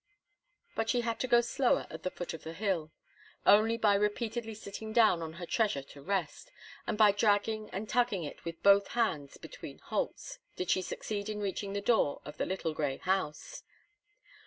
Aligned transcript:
But 0.73 0.89
she 0.89 1.01
had 1.01 1.19
to 1.19 1.27
go 1.27 1.41
slower 1.41 1.85
at 1.91 2.01
the 2.01 2.09
foot 2.09 2.33
of 2.33 2.41
the 2.41 2.53
hill; 2.55 2.91
only 3.45 3.77
by 3.77 3.93
repeatedly 3.93 4.55
sitting 4.55 4.91
down 4.93 5.21
on 5.21 5.33
her 5.33 5.45
treasure 5.45 5.83
to 5.83 6.01
rest, 6.01 6.51
and 6.87 6.97
by 6.97 7.11
dragging 7.11 7.69
and 7.69 7.87
tugging 7.87 8.23
it 8.23 8.43
with 8.43 8.63
both 8.63 8.87
hands 8.97 9.37
between 9.37 9.77
halts, 9.77 10.39
did 10.55 10.71
she 10.71 10.81
succeed 10.81 11.29
in 11.29 11.39
reaching 11.39 11.73
the 11.73 11.81
door 11.81 12.19
of 12.25 12.37
the 12.37 12.47
little 12.47 12.73
grey 12.73 12.97
house. 12.97 13.61